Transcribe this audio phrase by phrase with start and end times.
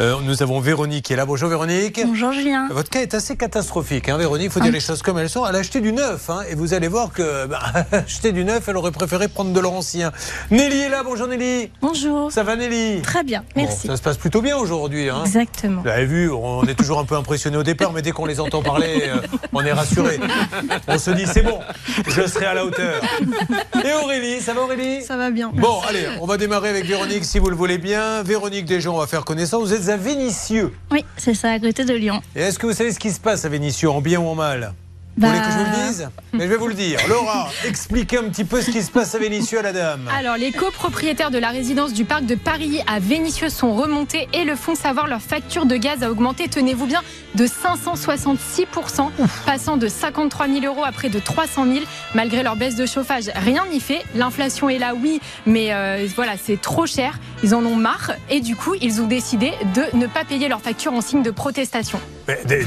[0.00, 1.26] Euh, nous avons Véronique qui est là.
[1.26, 2.00] Bonjour Véronique.
[2.06, 2.68] Bonjour Julien.
[2.70, 4.46] Votre cas est assez catastrophique, hein, Véronique.
[4.46, 5.46] Il faut dire les choses comme elles sont.
[5.46, 7.60] Elle a acheté du neuf, hein, et vous allez voir que bah,
[7.92, 10.10] acheter du neuf, elle aurait préféré prendre de l'ancien.
[10.50, 11.02] Nelly est là.
[11.04, 11.70] Bonjour Nelly.
[11.82, 12.32] Bonjour.
[12.32, 13.02] Ça va Nelly?
[13.02, 13.88] Très bien, merci.
[13.88, 15.10] ça se passe plutôt bien aujourd'hui.
[15.10, 15.20] Hein.
[15.26, 15.82] Exactement.
[15.82, 18.40] Vous avez vu, on est toujours un peu impressionné au départ, mais dès qu'on les
[18.40, 19.20] entend parler, euh,
[19.52, 20.18] on est rassuré.
[20.88, 21.58] On se dit c'est bon,
[22.08, 23.02] je serai à la hauteur.
[23.84, 25.02] Et Aurélie, ça va Aurélie?
[25.02, 25.50] Ça va bien.
[25.52, 28.22] Bon, allez, on va démarrer avec Véronique si vous le voulez bien.
[28.22, 29.62] Véronique, déjà, on va faire connaissance.
[29.62, 30.72] Vous êtes à Vénissieux.
[30.90, 32.20] Oui, c'est ça, à côté de Lyon.
[32.34, 34.34] Et est-ce que vous savez ce qui se passe à Vénissieux, en bien ou en
[34.34, 34.72] mal?
[35.16, 35.86] Vous voulez que je vous le Bah.
[35.88, 36.98] dise Mais je vais vous le dire.
[37.08, 40.08] Laura, expliquez un petit peu ce qui se passe à Vénissieux à la dame.
[40.16, 44.44] Alors, les copropriétaires de la résidence du parc de Paris à Vénissieux sont remontés et
[44.44, 45.06] le font savoir.
[45.08, 47.02] Leur facture de gaz a augmenté, tenez-vous bien,
[47.34, 49.10] de 566%,
[49.46, 51.84] passant de 53 000 euros à près de 300 000.
[52.14, 54.02] Malgré leur baisse de chauffage, rien n'y fait.
[54.14, 57.18] L'inflation est là, oui, mais euh, voilà, c'est trop cher.
[57.42, 60.60] Ils en ont marre et du coup, ils ont décidé de ne pas payer leur
[60.60, 62.00] facture en signe de protestation.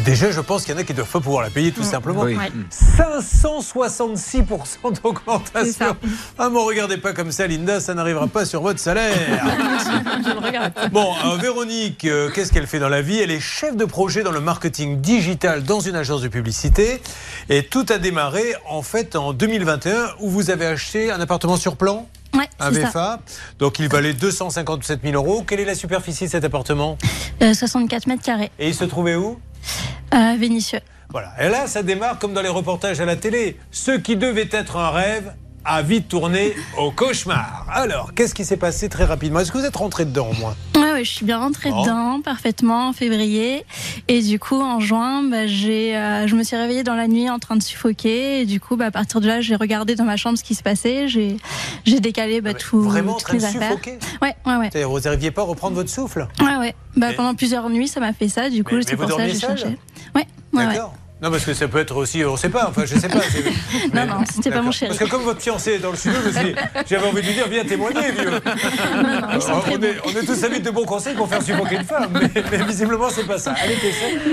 [0.06, 2.22] Déjà, je pense qu'il y en a qui doivent pas pouvoir la payer tout simplement.
[2.22, 2.36] Ouais.
[2.72, 5.96] 566% C'est d'augmentation.
[6.38, 9.14] Ah, mais regardez pas comme ça, Linda, ça n'arrivera pas sur votre salaire.
[10.24, 10.90] Je le.
[10.92, 13.20] Bon, euh, Véronique, euh, qu'est-ce qu'elle fait dans la vie?
[13.20, 17.02] Elle est chef de projet dans le marketing digital dans une agence de publicité.
[17.50, 21.76] Et tout a démarré en fait en 2021 où vous avez acheté un appartement sur
[21.76, 22.08] plan?
[22.34, 22.88] Ouais, un c'est ça.
[22.88, 23.20] VFA.
[23.60, 25.44] Donc il valait 257 000 euros.
[25.48, 26.98] Quelle est la superficie de cet appartement?
[27.42, 29.40] Euh, 64 mètres carrés, Et il se trouvait où?
[30.12, 30.80] À Vénissieux.
[31.10, 31.32] Voilà.
[31.40, 33.58] Et là, ça démarre comme dans les reportages à la télé.
[33.72, 35.34] Ce qui devait être un rêve
[35.66, 37.66] a vite tourné au cauchemar.
[37.72, 39.40] Alors, qu'est-ce qui s'est passé très rapidement?
[39.40, 40.56] Est-ce que vous êtes rentré dedans au moins?
[40.94, 43.66] Ouais, ouais, je suis bien rentrée dedans parfaitement en février.
[44.08, 47.30] Et du coup, en juin, bah, j'ai, euh, je me suis réveillée dans la nuit
[47.30, 48.42] en train de suffoquer.
[48.42, 50.56] Et du coup, bah, à partir de là, j'ai regardé dans ma chambre ce qui
[50.56, 51.08] se passait.
[51.08, 51.38] J'ai,
[51.86, 53.72] j'ai décalé bah, tout, Ah Vraiment en toutes de les affaires.
[53.72, 54.84] suffoquer Ouais, ouais, ouais.
[54.84, 56.28] Vous n'arriviez pas à reprendre votre souffle?
[56.40, 56.76] Ouais, ouais.
[56.96, 58.50] Bah, Mais- pendant plusieurs nuits, ça m'a fait ça.
[58.50, 59.78] Du coup, c'est pour ça que j'ai cherché.
[60.16, 60.80] Ouais, ouais, ouais.
[61.22, 63.20] Non, parce que ça peut être aussi, on ne sait pas, enfin, je sais pas.
[63.94, 64.90] Mais- non, c'était pas mon chéri.
[64.90, 66.20] Parce que comme votre fiancé est dans le studio,
[66.90, 68.30] j'avais envie de lui dire, viens témoigner, vieux.
[68.30, 71.30] Non, non, ils sont très on, est, on est tous amis de bons conseils pour
[71.30, 73.54] faire suffoquer une femme, mais, mais visiblement, c'est pas ça.
[73.54, 73.78] Allez.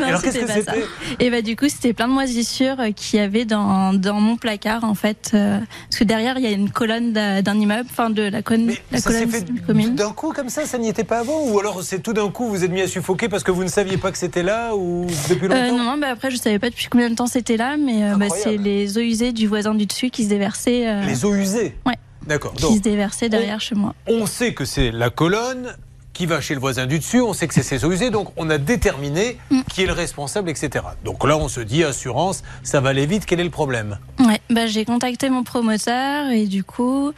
[0.00, 0.84] Non, Alors, qu'est-ce que c'était
[1.20, 4.36] Et bah du coup, c'était plein de moisissures euh, qu'il y avait dans, dans mon
[4.36, 8.10] placard en fait, euh, parce que derrière il y a une colonne d'un immeuble, enfin
[8.10, 9.30] de la, con- Mais la ça colonne
[9.64, 9.94] commune.
[9.94, 12.48] d'un coup comme ça, ça n'y était pas avant Ou alors c'est tout d'un coup
[12.48, 15.06] vous êtes mis à suffoquer parce que vous ne saviez pas que c'était là ou
[15.28, 17.56] depuis longtemps Euh, non, non, bah après je savais pas depuis combien de temps c'était
[17.56, 20.88] là, mais euh, bah, c'est les eaux usées du voisin du dessus qui se déversaient,
[20.88, 21.96] euh, Les eaux usées Ouais.
[22.26, 22.52] D'accord.
[22.54, 23.94] qui Donc, se déversaient derrière chez moi.
[24.06, 25.74] on sait que c'est la colonne
[26.12, 28.28] qui va chez le voisin du dessus, on sait que c'est ses eaux usées, donc
[28.36, 29.60] on a déterminé Mm.
[29.70, 30.84] qui est le responsable, etc.
[31.04, 33.98] Donc là, on se dit, assurance, ça va aller vite, quel est le problème?
[34.18, 37.12] Ouais, bah j'ai contacté mon promoteur et du coup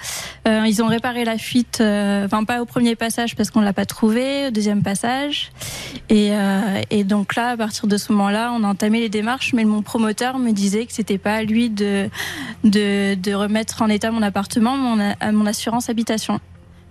[0.46, 3.72] euh, ils ont réparé la fuite, euh, enfin pas au premier passage parce qu'on l'a
[3.72, 5.50] pas trouvé, au deuxième passage
[6.08, 9.52] et, euh, et donc là à partir de ce moment-là on a entamé les démarches,
[9.52, 12.08] mais mon promoteur me disait que c'était pas à lui de,
[12.64, 16.38] de de remettre en état mon appartement, mon, mon assurance habitation.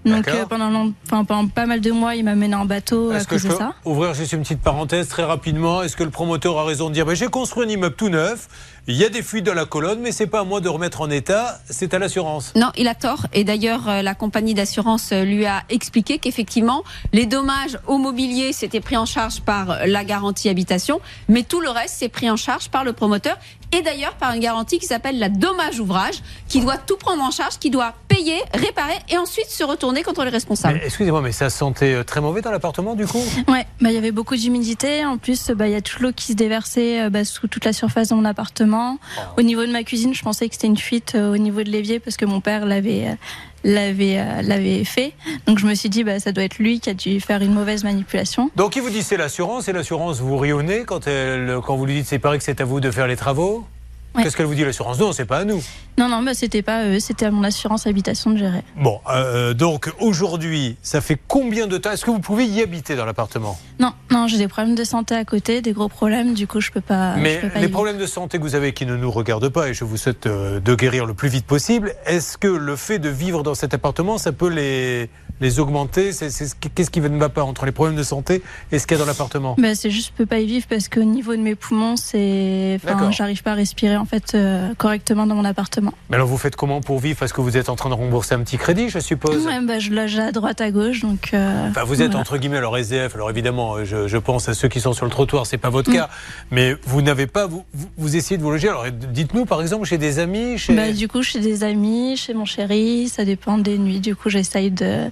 [0.06, 3.12] Donc euh, pendant, long- enfin, pendant pas mal de mois il m'a mené en bateau
[3.12, 3.73] à Est-ce que cause je de peux ça.
[3.85, 5.84] ouvrir juste une petite parenthèse très rapidement?
[5.84, 8.47] Est-ce que le promoteur a raison de dire j'ai construit un immeuble tout neuf,
[8.88, 11.01] il y a des fuites dans la colonne, mais c'est pas à moi de remettre
[11.01, 13.28] en état, c'est à l'assurance Non, il a tort.
[13.31, 18.53] Et d'ailleurs, euh, la compagnie d'assurance euh, lui a expliqué qu'effectivement, les dommages au mobilier,
[18.53, 22.38] c'était pris en charge par la garantie habitation, mais tout le reste, c'est pris en
[22.38, 23.38] charge par le promoteur
[23.72, 26.16] et d'ailleurs par une garantie qui s'appelle la dommage ouvrage,
[26.50, 30.23] qui doit tout prendre en charge, qui doit payer, réparer et ensuite se retourner contre
[30.23, 30.81] les responsables.
[30.83, 33.23] Excusez-moi, mais ça sentait euh, très mauvais dans l'appartement du coup?
[33.47, 35.05] Ouais, bah il y avait beaucoup d'humidité.
[35.05, 37.66] En plus, bah il y a toute l'eau qui se déversait euh, bah, sous toute
[37.66, 38.97] la surface de mon appartement.
[39.38, 41.69] Au niveau de ma cuisine, je pensais que c'était une fuite euh, au niveau de
[41.69, 43.16] l'évier parce que mon père l'avait euh,
[43.63, 45.13] l'avait euh, l'avait fait.
[45.45, 47.53] Donc je me suis dit bah ça doit être lui qui a dû faire une
[47.53, 48.49] mauvaise manipulation.
[48.55, 51.75] Donc il vous dit c'est l'assurance et l'assurance vous rit au nez quand, elle, quand
[51.75, 53.66] vous lui dites c'est pareil que c'est à vous de faire les travaux?
[54.13, 54.23] Ouais.
[54.23, 55.63] Qu'est-ce qu'elle vous dit l'assurance Non, c'est pas à nous.
[55.97, 58.63] Non non, bah c'était pas eux, c'était à mon assurance habitation de gérer.
[58.75, 61.91] Bon, euh, donc aujourd'hui, ça fait combien de temps?
[61.91, 63.58] Est-ce que vous pouvez y habiter dans l'appartement?
[63.79, 66.72] Non, non, j'ai des problèmes de santé à côté, des gros problèmes, du coup je
[66.72, 67.16] peux pas.
[67.17, 69.69] Mais peux pas les problèmes de santé que vous avez qui ne nous regardent pas,
[69.69, 72.99] et je vous souhaite euh, de guérir le plus vite possible, est-ce que le fait
[72.99, 75.09] de vivre dans cet appartement, ça peut les,
[75.40, 76.11] les augmenter?
[76.11, 78.41] Qu'est-ce qui ne va pas entre les problèmes de santé
[78.72, 79.55] et ce qu'il y a dans l'appartement?
[79.57, 82.79] Bah, c'est juste, je peux pas y vivre parce qu'au niveau de mes poumons, c'est,
[82.84, 85.94] enfin, j'arrive pas à respirer en fait euh, correctement dans mon appartement.
[86.09, 87.18] Mais alors vous faites comment pour vivre?
[87.20, 89.80] Parce que vous êtes en train de rembourser un petit crédit, je suppose Ouais, bah,
[89.80, 91.30] je loge à droite à gauche, donc.
[91.34, 92.20] euh, Enfin, vous êtes voilà.
[92.22, 93.16] entre guillemets alors SDF.
[93.16, 95.70] Alors évidemment, euh, je, je pense à ceux qui sont sur le trottoir, c'est pas
[95.70, 95.94] votre Mm.
[95.94, 96.09] cas.
[96.52, 98.68] Mais vous n'avez pas, vous, vous, vous essayez de vous loger.
[98.70, 100.76] Alors dites-nous par exemple chez des amis, chez.
[100.76, 104.00] Bah, du coup, chez des amis, chez mon chéri, ça dépend des nuits.
[104.00, 105.09] Du coup, j'essaye de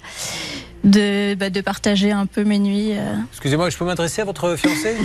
[0.84, 2.92] de, bah, de partager un peu mes nuits.
[2.94, 3.16] euh.
[3.31, 4.96] Excusez-moi, je peux m'adresser à votre fiancé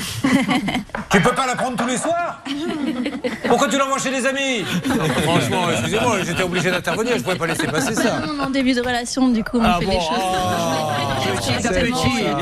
[1.10, 2.42] Tu peux pas la prendre tous les soirs?
[3.48, 4.64] Pourquoi tu l'envoies chez des amis?
[5.22, 8.20] Franchement, excusez-moi, j'étais obligé d'intervenir, je pouvais pas laisser passer ça.
[8.26, 11.54] Non, en début de relation, du coup, on Ah fait des choses.
[11.56, 12.24] Exactement, petit.
[12.24, 12.32] euh,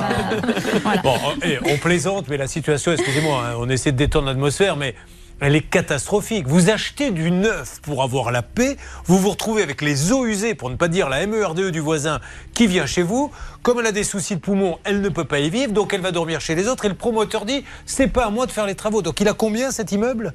[0.85, 0.93] bah.
[1.03, 4.95] Bon, eh, on plaisante, mais la situation, excusez-moi, hein, on essaie de détendre l'atmosphère, mais
[5.43, 6.47] elle est catastrophique.
[6.47, 10.55] Vous achetez du neuf pour avoir la paix, vous vous retrouvez avec les eaux usées,
[10.55, 12.21] pour ne pas dire la MERDE E du voisin
[12.55, 13.33] qui vient chez vous.
[13.63, 16.01] Comme elle a des soucis de poumons, elle ne peut pas y vivre, donc elle
[16.01, 16.85] va dormir chez les autres.
[16.85, 19.03] Et le promoteur dit, c'est pas à moi de faire les travaux.
[19.03, 20.33] Donc il a combien cet immeuble?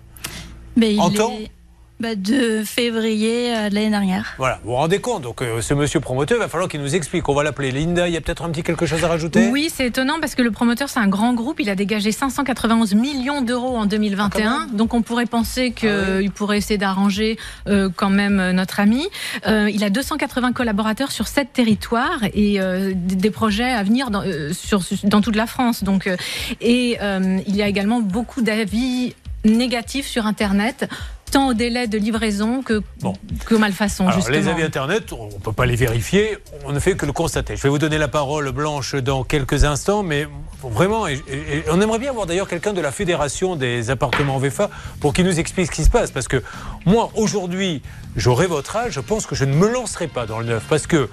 [0.76, 1.32] Mais il En temps?
[1.32, 1.52] est
[2.00, 4.34] bah, de février euh, de l'année dernière.
[4.38, 5.24] Voilà, vous vous rendez compte.
[5.24, 7.28] Donc euh, ce monsieur promoteur, il va falloir qu'il nous explique.
[7.28, 8.08] On va l'appeler Linda.
[8.08, 9.50] Il y a peut-être un petit quelque chose à rajouter?
[9.50, 11.60] Oui, c'est étonnant parce que le promoteur, c'est un grand groupe.
[11.60, 14.68] Il a dégagé 591 millions d'euros en 2021.
[14.74, 16.30] Donc, on pourrait penser qu'il Ah oui.
[16.30, 19.08] pourrait essayer d'arranger euh, quand même euh, notre ami.
[19.48, 24.24] Euh, il a 280 collaborateurs sur sept territoires et euh, des projets à venir dans,
[24.24, 25.84] euh, sur, dans toute la France.
[25.84, 26.16] Donc, euh,
[26.62, 29.16] et euh, il y a également beaucoup d'avis
[29.46, 30.90] négatifs sur Internet
[31.38, 33.14] tant au délai de livraison que, Bon.
[33.46, 34.36] que malfaçons, Alors, justement.
[34.38, 37.56] les avis Internet, on ne peut pas les vérifier, on ne fait que le constater.
[37.56, 40.28] Je vais vous donner la parole, Blanche, dans quelques instants, mais
[40.64, 44.40] vraiment, et, et- et on aimerait bien avoir d'ailleurs quelqu'un de la Fédération des appartements
[44.40, 44.70] VFA
[45.00, 46.10] pour qu'il nous explique ce qui se passe.
[46.10, 46.42] Parce que
[46.88, 47.84] moi, aujourd'hui,
[48.16, 50.64] j'aurai votre âge, je pense que je ne me lancerai pas dans le neuf.
[50.68, 51.08] Parce que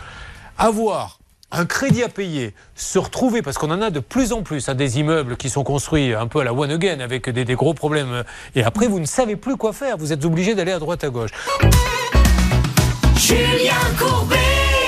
[0.56, 1.18] avoir
[1.56, 4.74] un crédit à payer, se retrouver, parce qu'on en a de plus en plus, à
[4.74, 7.74] des immeubles qui sont construits un peu à la one again, avec des, des gros
[7.74, 8.24] problèmes,
[8.54, 11.10] et après vous ne savez plus quoi faire, vous êtes obligé d'aller à droite à
[11.10, 11.30] gauche.
[13.16, 14.36] Julien Courbet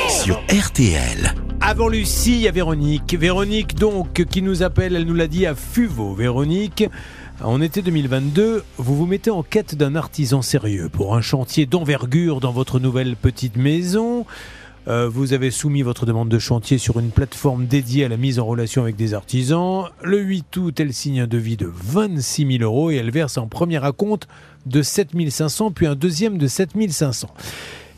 [0.08, 1.34] sur RTL.
[1.60, 3.16] Avant Lucie, il y a Véronique.
[3.18, 6.14] Véronique, donc, qui nous appelle, elle nous l'a dit à Fuveau.
[6.14, 6.84] Véronique,
[7.42, 12.40] en été 2022, vous vous mettez en quête d'un artisan sérieux pour un chantier d'envergure
[12.40, 14.26] dans votre nouvelle petite maison.
[14.88, 18.38] Euh, vous avez soumis votre demande de chantier sur une plateforme dédiée à la mise
[18.38, 19.86] en relation avec des artisans.
[20.02, 23.48] Le 8 août, elle signe un devis de 26 000 euros et elle verse un
[23.48, 24.28] premier acompte
[24.66, 27.28] de 7 500, puis un deuxième de 7 500.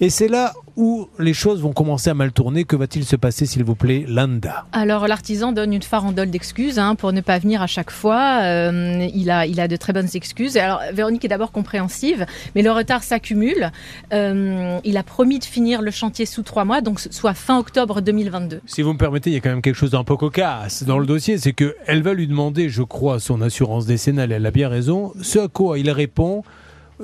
[0.01, 2.65] Et c'est là où les choses vont commencer à mal tourner.
[2.65, 4.65] Que va-t-il se passer, s'il vous plaît, Landa?
[4.73, 8.43] Alors l'artisan donne une farandole d'excuses hein, pour ne pas venir à chaque fois.
[8.43, 10.57] Euh, il, a, il a de très bonnes excuses.
[10.57, 13.73] Alors Véronique est d'abord compréhensive, mais le retard s'accumule.
[14.13, 18.01] Euh, il a promis de finir le chantier sous trois mois, donc soit fin octobre
[18.01, 18.61] 2022.
[18.67, 21.01] Si vous me permettez, il y a quand même quelque chose d'un peu cocasse dans
[21.01, 21.39] le dossier.
[21.39, 24.31] C'est qu'elle va lui demander, je crois, son assurance décennale.
[24.31, 25.13] Elle a bien raison.
[25.23, 26.45] Ce à quoi il répond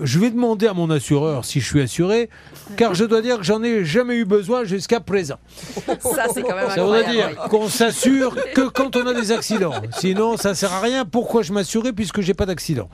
[0.01, 2.29] je vais demander à mon assureur si je suis assuré,
[2.77, 5.37] car je dois dire que j'en ai jamais eu besoin jusqu'à présent.
[6.01, 9.75] Ça, c'est quand même Ça voudrait dire qu'on s'assure que quand on a des accidents.
[9.93, 11.05] Sinon, ça sert à rien.
[11.05, 12.89] Pourquoi je m'assurais puisque j'ai pas d'accident?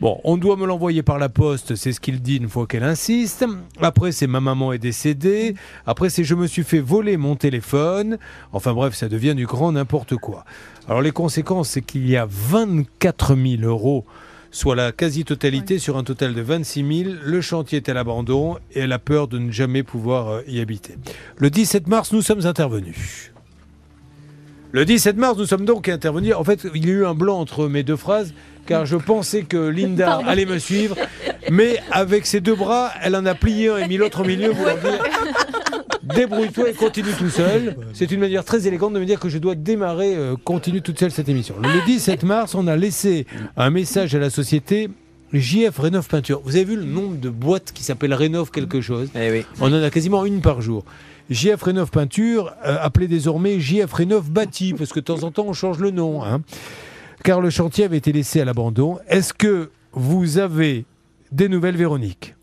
[0.00, 2.84] Bon, on doit me l'envoyer par la poste, c'est ce qu'il dit une fois qu'elle
[2.84, 3.44] insiste.
[3.80, 5.54] Après, c'est ma maman est décédée.
[5.86, 8.18] Après, c'est je me suis fait voler mon téléphone.
[8.52, 10.44] Enfin bref, ça devient du grand n'importe quoi.
[10.88, 14.04] Alors les conséquences, c'est qu'il y a 24 000 euros
[14.54, 17.10] soit la quasi-totalité sur un total de 26 000.
[17.24, 20.60] Le chantier est à l'abandon et elle a peur de ne jamais pouvoir euh, y
[20.60, 20.94] habiter.
[21.36, 23.32] Le 17 mars, nous sommes intervenus.
[24.70, 26.34] Le 17 mars, nous sommes donc intervenus.
[26.34, 28.32] En fait, il y a eu un blanc entre mes deux phrases,
[28.66, 30.28] car je pensais que Linda Pardon.
[30.28, 30.96] allait me suivre,
[31.50, 34.50] mais avec ses deux bras, elle en a plié un et mis l'autre au milieu,
[34.50, 35.04] voulant dire
[36.14, 37.76] débrouille-toi et continue tout seul.
[37.92, 40.98] C'est une manière très élégante de me dire que je dois démarrer, euh, continue toute
[40.98, 41.54] seule cette émission.
[41.62, 44.88] Le 17 mars, on a laissé un message à la société
[45.32, 46.40] JF Rénov Peinture.
[46.44, 49.08] Vous avez vu le nombre de boîtes qui s'appellent Rénov quelque chose?
[49.60, 50.84] On en a quasiment une par jour.
[51.30, 55.46] JF Rénov Peinture, euh, appelé désormais JF Rénov Bâti, parce que de temps en temps
[55.48, 56.22] on change le nom.
[56.22, 56.42] hein.
[57.24, 58.98] Car le chantier avait été laissé à l'abandon.
[59.08, 60.84] Est-ce que vous avez
[61.32, 62.34] des nouvelles, Véronique?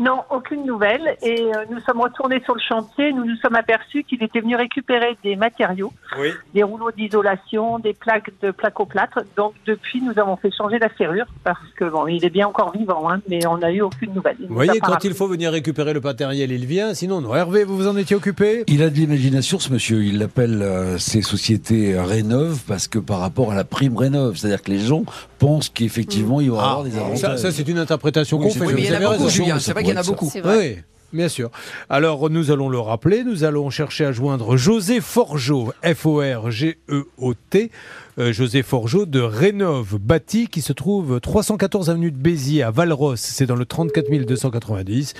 [0.00, 1.16] Non, aucune nouvelle.
[1.22, 3.12] Et euh, nous sommes retournés sur le chantier.
[3.12, 6.28] Nous nous sommes aperçus qu'il était venu récupérer des matériaux, Oui.
[6.54, 9.20] des rouleaux d'isolation, des plaques de placo-plâtre.
[9.36, 12.70] Donc depuis, nous avons fait changer la serrure parce que bon, il est bien encore
[12.76, 14.36] vivant, hein, mais on n'a eu aucune nouvelle.
[14.48, 16.94] Vous voyez, quand il faut venir récupérer le matériel, il vient.
[16.94, 17.34] Sinon, non.
[17.34, 18.62] Hervé, vous vous en étiez occupé?
[18.68, 20.04] Il a de l'imagination, ce monsieur.
[20.04, 24.36] Il appelle euh, ces sociétés euh, Rénov parce que par rapport à la prime Rénov,
[24.36, 25.02] c'est-à-dire que les gens
[25.40, 27.18] pensent qu'effectivement, il va y avoir des Ah, avantages.
[27.18, 28.60] ça, ça, c'est une interprétation Oui, qu'on fait.
[28.60, 29.28] mais vous mais il y en avez a beaucoup, raison.
[29.34, 30.30] Julien, c'est vrai qu'il y en a beaucoup.
[30.44, 30.78] Oui,
[31.12, 31.50] bien sûr.
[31.88, 33.24] Alors, nous allons le rappeler.
[33.24, 37.70] Nous allons chercher à joindre José Forgeau, F-O-R-G-E-O-T.
[38.18, 43.16] euh, José Forgeau de Rénov Bâti, qui se trouve 314 avenue de Béziers à Valros.
[43.16, 45.14] C'est dans le 34 290.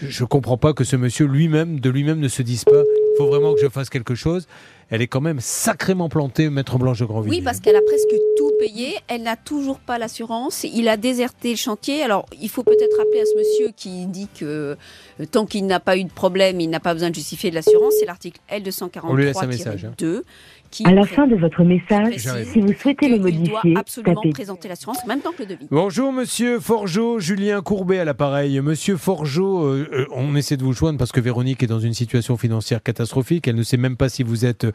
[0.00, 2.82] Je ne comprends pas que ce monsieur lui-même, de lui-même, ne se dise pas
[3.16, 4.46] il faut vraiment que je fasse quelque chose.
[4.90, 7.38] Elle est quand même sacrément plantée, Maître Blanche de Grandvilliers.
[7.38, 8.94] Oui, parce qu'elle a presque tout payé.
[9.08, 10.64] Elle n'a toujours pas l'assurance.
[10.64, 12.02] Il a déserté le chantier.
[12.02, 14.76] Alors, il faut peut-être rappeler à ce monsieur qui dit que
[15.20, 17.56] euh, tant qu'il n'a pas eu de problème, il n'a pas besoin de justifier de
[17.56, 17.94] l'assurance.
[17.98, 18.38] C'est l'article
[19.02, 19.92] On lui laisse un message, hein.
[19.98, 20.22] L243-2
[20.70, 24.20] qui À la fin de votre message, si vous souhaitez le qu'il doit modifier, absolument
[24.20, 25.66] tapez présenter l'assurance en même temps que le devis.
[25.70, 28.60] Bonjour Monsieur Forgeot, Julien Courbet à l'appareil.
[28.60, 31.94] Monsieur Forgeot, euh, euh, on essaie de vous joindre parce que Véronique est dans une
[31.94, 33.48] situation financière catastrophique.
[33.48, 34.66] Elle ne sait même pas si vous êtes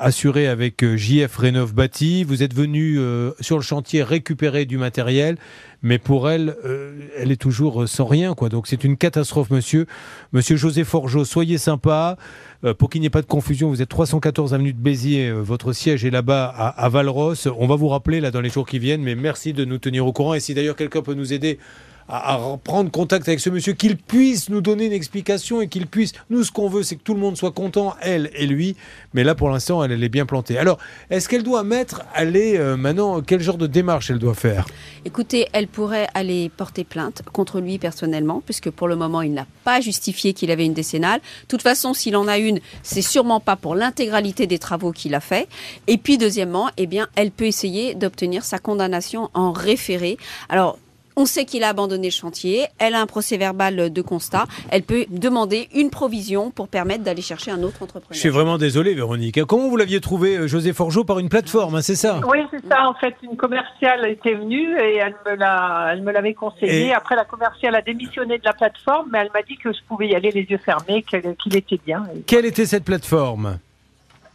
[0.00, 2.24] assuré avec euh, JF Rénov Bâti.
[2.24, 5.36] Vous êtes venu euh, sur le chantier récupérer du matériel,
[5.82, 8.34] mais pour elle, euh, elle est toujours euh, sans rien.
[8.34, 8.48] quoi.
[8.48, 9.86] Donc c'est une catastrophe, monsieur.
[10.32, 12.16] Monsieur José Forgeot, soyez sympa.
[12.64, 15.40] Euh, pour qu'il n'y ait pas de confusion, vous êtes 314 avenue de Béziers, euh,
[15.40, 17.34] votre siège est là-bas à, à Valros.
[17.56, 20.04] On va vous rappeler là dans les jours qui viennent, mais merci de nous tenir
[20.06, 20.34] au courant.
[20.34, 21.60] Et si d'ailleurs quelqu'un peut nous aider
[22.08, 26.12] à, prendre contact avec ce monsieur, qu'il puisse nous donner une explication et qu'il puisse.
[26.30, 28.76] Nous, ce qu'on veut, c'est que tout le monde soit content, elle et lui.
[29.14, 30.58] Mais là, pour l'instant, elle, elle est bien plantée.
[30.58, 30.78] Alors,
[31.10, 34.66] est-ce qu'elle doit mettre, aller euh, maintenant, quel genre de démarche elle doit faire?
[35.04, 39.46] Écoutez, elle pourrait aller porter plainte contre lui personnellement, puisque pour le moment, il n'a
[39.64, 41.20] pas justifié qu'il avait une décennale.
[41.20, 45.14] De toute façon, s'il en a une, c'est sûrement pas pour l'intégralité des travaux qu'il
[45.14, 45.48] a fait.
[45.86, 50.16] Et puis, deuxièmement, eh bien, elle peut essayer d'obtenir sa condamnation en référé.
[50.48, 50.78] Alors,
[51.18, 54.84] on sait qu'il a abandonné le chantier, elle a un procès verbal de constat, elle
[54.84, 58.14] peut demander une provision pour permettre d'aller chercher un autre entrepreneur.
[58.14, 59.42] Je suis vraiment désolé, Véronique.
[59.44, 62.64] Comment vous l'aviez trouvé, euh, José Forgeot, par une plateforme, hein, c'est ça Oui, c'est
[62.68, 62.88] ça.
[62.88, 66.86] En fait, une commerciale était venue et elle me l'a, elle me l'avait conseillé.
[66.86, 69.78] Et- Après, la commerciale a démissionné de la plateforme, mais elle m'a dit que je
[69.88, 72.04] pouvais y aller les yeux fermés, qu'il était bien.
[72.26, 73.58] Quelle était cette plateforme?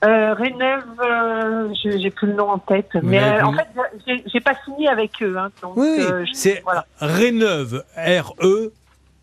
[0.04, 3.68] Euh, Réneuve, euh, j'ai plus le nom en tête, mais euh, en fait,
[4.06, 5.36] j'ai- pas signé avec eux.
[5.38, 6.86] Hein, donc, Oui, euh, c'est voilà.
[7.00, 8.74] Réneuve, R-E,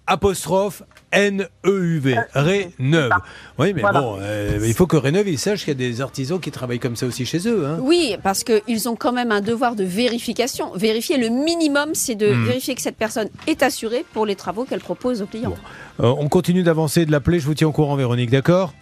[0.06, 0.82] apostrophe
[1.12, 2.16] N-E-U-V.
[2.32, 3.10] Réneuve.
[3.58, 4.00] Oui, mais Voilà.
[4.00, 6.78] bon, euh, il faut que Réneuve, il sache qu'il y a des artisans qui travaillent
[6.78, 7.66] comme ça aussi chez eux.
[7.66, 7.78] Hein.
[7.82, 10.72] Oui, parce qu'ils ont quand même un devoir de vérification.
[10.74, 12.44] Vérifier le minimum, c'est de Hmm.
[12.46, 15.54] vérifier que cette personne est assurée pour les travaux qu'elle propose aux clients.
[16.00, 17.38] Euh, on continue d'avancer, de l'appeler.
[17.38, 18.72] Je vous tiens au courant, Véronique, d'accord?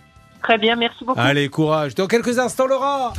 [0.42, 1.20] Très bien, merci beaucoup.
[1.20, 1.94] Allez, courage.
[1.94, 3.12] Dans quelques instants, Laura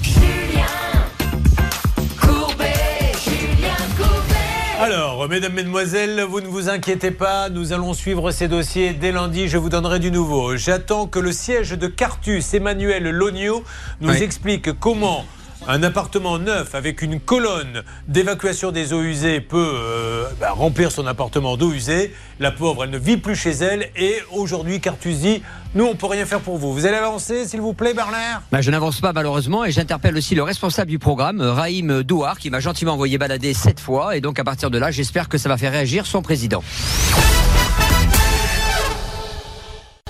[4.82, 9.50] Alors, mesdames, mesdemoiselles, vous ne vous inquiétez pas, nous allons suivre ces dossiers dès lundi,
[9.50, 10.56] je vous donnerai du nouveau.
[10.56, 13.64] J'attends que le siège de Cartus, Emmanuel Logno,
[14.00, 14.24] nous Oui.
[14.24, 15.26] explique comment
[15.70, 21.06] un appartement neuf avec une colonne d'évacuation des eaux usées peut euh, bah, remplir son
[21.06, 22.12] appartement d'eau usée.
[22.40, 25.44] La pauvre, elle ne vit plus chez elle et aujourd'hui, Cartus dit,
[25.76, 26.74] nous, on peut rien faire pour vous.
[26.74, 30.34] Vous allez avancer, s'il vous plaît, Bernard Bah, je n'avance pas malheureusement et j'interpelle aussi
[30.34, 34.22] le responsable du programme, euh, Raïm Douar, qui m'a gentiment envoyé balader sept fois et
[34.22, 36.64] donc à partir de là, j'espère que ça va faire réagir son président.